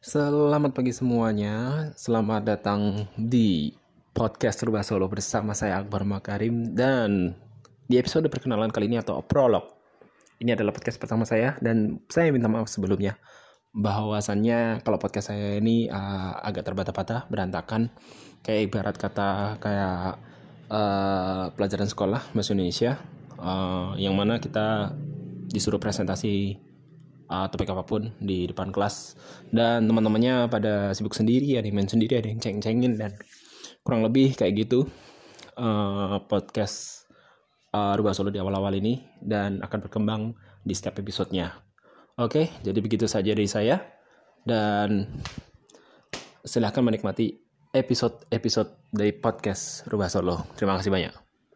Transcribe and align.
Selamat 0.00 0.72
pagi 0.72 0.96
semuanya, 0.96 1.92
selamat 1.92 2.48
datang 2.48 3.04
di 3.20 3.68
podcast 4.16 4.56
Rubah 4.64 4.80
Solo 4.80 5.04
bersama 5.12 5.52
saya 5.52 5.76
Akbar 5.76 6.08
Makarim. 6.08 6.72
Dan 6.72 7.36
di 7.84 8.00
episode 8.00 8.32
perkenalan 8.32 8.72
kali 8.72 8.88
ini 8.88 8.96
atau 8.96 9.20
prolog. 9.20 9.68
Ini 10.40 10.56
adalah 10.56 10.72
podcast 10.72 10.96
pertama 10.96 11.28
saya. 11.28 11.52
Dan 11.60 12.00
saya 12.08 12.32
minta 12.32 12.48
maaf 12.48 12.72
sebelumnya 12.72 13.20
bahwasannya 13.76 14.80
kalau 14.88 14.96
podcast 14.96 15.36
saya 15.36 15.60
ini 15.60 15.92
uh, 15.92 16.32
agak 16.48 16.64
terbata-bata, 16.64 17.28
berantakan, 17.28 17.92
kayak 18.40 18.72
ibarat 18.72 18.96
kata 18.96 19.60
kayak 19.60 20.16
uh, 20.72 21.52
pelajaran 21.52 21.92
sekolah 21.92 22.24
bahasa 22.32 22.56
Indonesia, 22.56 22.96
uh, 23.36 23.92
yang 24.00 24.16
mana 24.16 24.40
kita 24.40 24.96
disuruh 25.52 25.76
presentasi 25.76 26.56
uh, 27.30 27.46
topik 27.46 27.70
apa 27.70 27.86
pun 27.86 28.10
di 28.18 28.50
depan 28.50 28.74
kelas. 28.74 29.14
Dan 29.48 29.86
teman-temannya 29.86 30.50
pada 30.50 30.90
sibuk 30.92 31.14
sendiri 31.14 31.56
ada 31.56 31.64
yang 31.64 31.78
main 31.78 31.88
sendiri 31.88 32.18
ada 32.18 32.28
yang 32.28 32.42
ceng-cengin 32.42 32.98
dan 32.98 33.14
kurang 33.86 34.04
lebih 34.04 34.36
kayak 34.36 34.66
gitu 34.66 34.84
uh, 35.56 36.20
podcast 36.26 37.08
uh, 37.72 37.94
Rubah 37.96 38.12
Solo 38.12 38.28
di 38.28 38.42
awal-awal 38.42 38.76
ini 38.76 39.00
dan 39.22 39.62
akan 39.64 39.78
berkembang 39.86 40.22
di 40.60 40.74
setiap 40.76 41.00
episodenya. 41.00 41.54
Oke 42.20 42.52
jadi 42.60 42.78
begitu 42.82 43.08
saja 43.08 43.32
dari 43.32 43.48
saya 43.48 43.80
dan 44.44 45.08
silahkan 46.44 46.84
menikmati 46.84 47.36
episode-episode 47.70 48.90
dari 48.92 49.14
podcast 49.16 49.88
Rubah 49.88 50.10
Solo. 50.12 50.36
Terima 50.58 50.76
kasih 50.76 50.92
banyak 50.92 51.29